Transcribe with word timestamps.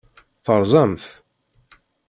Terẓam-t? 0.45 1.03